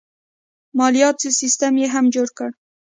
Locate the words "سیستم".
1.39-1.73